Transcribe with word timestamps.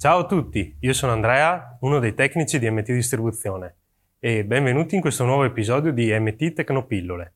Ciao 0.00 0.20
a 0.20 0.24
tutti, 0.24 0.78
io 0.80 0.94
sono 0.94 1.12
Andrea, 1.12 1.76
uno 1.80 1.98
dei 1.98 2.14
tecnici 2.14 2.58
di 2.58 2.70
MT 2.70 2.92
Distribuzione 2.92 3.74
e 4.18 4.46
benvenuti 4.46 4.94
in 4.94 5.02
questo 5.02 5.26
nuovo 5.26 5.44
episodio 5.44 5.92
di 5.92 6.10
MT 6.18 6.54
Tecnopillole. 6.54 7.34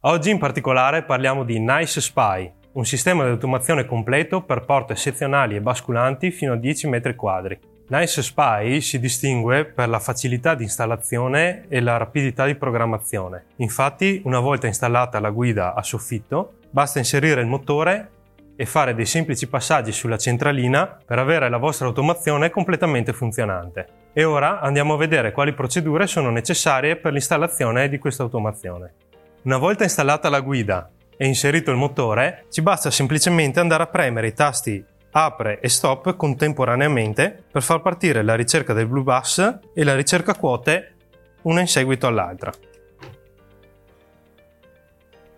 Oggi 0.00 0.30
in 0.30 0.36
particolare 0.36 1.04
parliamo 1.04 1.44
di 1.44 1.58
Nice 1.58 2.02
Spy, 2.02 2.52
un 2.72 2.84
sistema 2.84 3.24
di 3.24 3.30
automazione 3.30 3.86
completo 3.86 4.42
per 4.42 4.66
porte 4.66 4.94
sezionali 4.94 5.56
e 5.56 5.62
basculanti 5.62 6.30
fino 6.30 6.52
a 6.52 6.56
10 6.56 6.88
metri 6.88 7.14
quadri. 7.14 7.58
Nice 7.86 8.22
Spy 8.22 8.80
si 8.80 8.98
distingue 8.98 9.66
per 9.66 9.90
la 9.90 9.98
facilità 9.98 10.54
di 10.54 10.62
installazione 10.62 11.66
e 11.68 11.80
la 11.80 11.98
rapidità 11.98 12.46
di 12.46 12.54
programmazione. 12.54 13.44
Infatti, 13.56 14.22
una 14.24 14.40
volta 14.40 14.66
installata 14.66 15.20
la 15.20 15.28
guida 15.28 15.74
a 15.74 15.82
soffitto, 15.82 16.54
basta 16.70 16.98
inserire 16.98 17.42
il 17.42 17.46
motore 17.46 18.08
e 18.56 18.64
fare 18.64 18.94
dei 18.94 19.04
semplici 19.04 19.48
passaggi 19.48 19.92
sulla 19.92 20.16
centralina 20.16 20.98
per 21.04 21.18
avere 21.18 21.50
la 21.50 21.58
vostra 21.58 21.86
automazione 21.86 22.48
completamente 22.48 23.12
funzionante. 23.12 23.86
E 24.14 24.24
ora 24.24 24.60
andiamo 24.60 24.94
a 24.94 24.98
vedere 24.98 25.32
quali 25.32 25.52
procedure 25.52 26.06
sono 26.06 26.30
necessarie 26.30 26.96
per 26.96 27.12
l'installazione 27.12 27.90
di 27.90 27.98
questa 27.98 28.22
automazione. 28.22 28.94
Una 29.42 29.58
volta 29.58 29.84
installata 29.84 30.30
la 30.30 30.40
guida 30.40 30.88
e 31.18 31.26
inserito 31.26 31.70
il 31.70 31.76
motore, 31.76 32.46
ci 32.48 32.62
basta 32.62 32.90
semplicemente 32.90 33.60
andare 33.60 33.82
a 33.82 33.88
premere 33.88 34.28
i 34.28 34.32
tasti 34.32 34.92
apre 35.16 35.60
e 35.60 35.68
stop 35.68 36.16
contemporaneamente 36.16 37.44
per 37.50 37.62
far 37.62 37.80
partire 37.80 38.22
la 38.22 38.34
ricerca 38.34 38.72
del 38.72 38.86
blue 38.86 39.04
bus 39.04 39.58
e 39.72 39.84
la 39.84 39.94
ricerca 39.94 40.34
quote 40.34 40.94
una 41.42 41.60
in 41.60 41.68
seguito 41.68 42.06
all'altra. 42.06 42.52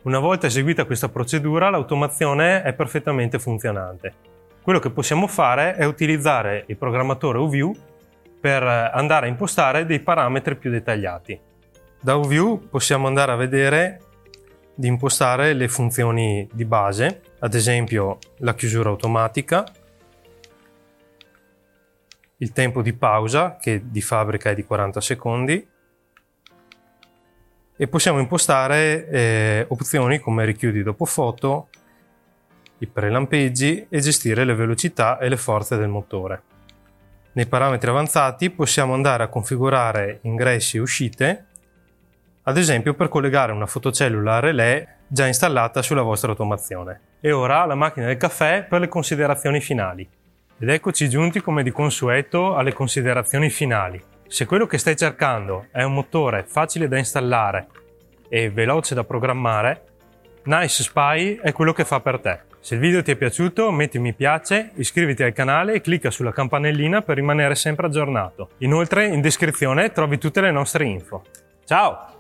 Una 0.02 0.19
volta 0.19 0.47
eseguita 0.47 0.85
questa 0.85 1.09
procedura, 1.09 1.69
l'automazione 1.69 2.62
è 2.62 2.73
perfettamente 2.73 3.39
funzionante. 3.39 4.15
Quello 4.62 4.79
che 4.79 4.91
possiamo 4.91 5.27
fare 5.27 5.74
è 5.74 5.85
utilizzare 5.85 6.65
il 6.68 6.77
programmatore 6.77 7.38
UView 7.38 7.74
per 8.40 8.63
andare 8.63 9.27
a 9.27 9.29
impostare 9.29 9.85
dei 9.85 10.01
parametri 10.01 10.57
più 10.57 10.71
dettagliati. 10.71 11.38
Da 12.01 12.15
UView 12.15 12.68
possiamo 12.71 13.09
andare 13.09 13.33
a 13.33 13.37
vedere 13.37 14.01
di 14.79 14.88
impostare 14.88 15.55
le 15.55 15.69
funzioni 15.69 16.46
di 16.52 16.66
base, 16.66 17.23
ad 17.38 17.55
esempio 17.55 18.19
la 18.38 18.55
chiusura 18.55 18.91
automatica, 18.91 19.65
il 22.38 22.52
tempo 22.52 22.83
di 22.83 22.93
pausa 22.93 23.57
che 23.57 23.83
di 23.87 24.02
fabbrica 24.02 24.51
è 24.51 24.55
di 24.55 24.65
40 24.65 25.01
secondi 25.01 25.66
e 27.79 27.88
possiamo 27.88 28.18
impostare 28.18 29.09
eh, 29.09 29.66
opzioni 29.68 30.18
come 30.18 30.45
richiudi 30.45 30.83
dopo 30.83 31.07
foto, 31.07 31.68
i 32.79 32.87
prelampeggi 32.87 33.87
e 33.88 34.01
gestire 34.01 34.45
le 34.45 34.55
velocità 34.55 35.18
e 35.18 35.30
le 35.30 35.38
forze 35.38 35.79
del 35.79 35.88
motore. 35.88 36.43
Nei 37.33 37.46
parametri 37.46 37.88
avanzati 37.88 38.51
possiamo 38.51 38.93
andare 38.93 39.23
a 39.23 39.29
configurare 39.29 40.18
ingressi 40.23 40.77
e 40.77 40.80
uscite 40.80 41.46
ad 42.49 42.57
esempio 42.57 42.95
per 42.95 43.09
collegare 43.09 43.51
una 43.51 43.66
fotocellula 43.66 44.37
a 44.37 44.41
relè 44.41 44.87
già 45.09 45.27
installata 45.27 45.83
sulla 45.83 46.02
vostra 46.02 46.30
automazione. 46.30 47.01
E 47.21 47.33
ora 47.33 47.65
la 47.65 47.75
macchina 47.75 48.07
del 48.07 48.16
caffè 48.16 48.65
per 48.69 48.79
le 48.79 48.89
considerazioni 48.89 49.61
finali. 49.61 50.09
Ed 50.59 50.69
eccoci 50.69 51.09
giunti 51.09 51.41
come 51.41 51.65
di 51.65 51.73
consueto 51.73 52.55
alle 52.55 52.73
considerazioni 52.73 53.51
finali. 53.51 54.01
Se 54.29 54.47
quello 54.47 54.67
che 54.67 54.79
stai 54.79 54.97
cercando 54.97 55.67
è 55.73 55.83
un 55.83 55.93
motore 55.93 56.45
facile 56.47 56.87
da 56.87 56.99
installare 56.99 57.67
e 58.29 58.49
veloce 58.51 58.95
da 58.95 59.02
programmare, 59.02 59.83
Nice 60.45 60.85
Spy 60.85 61.41
è 61.43 61.52
quello 61.52 61.73
che 61.73 61.85
fa 61.85 61.99
per 61.99 62.21
te. 62.21 62.41
Se 62.61 62.74
il 62.74 62.80
video 62.80 63.02
ti 63.02 63.11
è 63.11 63.17
piaciuto 63.17 63.73
metti 63.73 63.99
mi 63.99 64.15
piace, 64.15 64.71
iscriviti 64.77 65.25
al 65.25 65.33
canale 65.33 65.75
e 65.75 65.81
clicca 65.81 66.12
sulla 66.12 66.33
campanellina 66.33 67.03
per 67.03 67.17
rimanere 67.17 67.56
sempre 67.56 67.87
aggiornato. 67.87 68.50
Inoltre 68.59 69.06
in 69.06 69.21
descrizione 69.21 69.91
trovi 69.91 70.19
tutte 70.19 70.41
le 70.41 70.53
nostre 70.53 70.85
info. 70.85 71.25
Ciao! 71.65 72.16